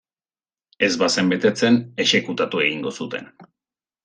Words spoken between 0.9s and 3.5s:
bazen betetzen, exekutatu egingo zuten.